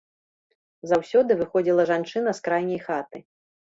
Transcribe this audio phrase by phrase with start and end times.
[0.93, 3.17] Заўсёды выходзіла жанчына з крайняй хаты.